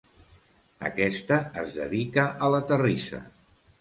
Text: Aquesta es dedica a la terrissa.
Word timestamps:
Aquesta 0.87 1.37
es 1.65 1.75
dedica 1.81 2.25
a 2.47 2.51
la 2.55 2.63
terrissa. 2.73 3.21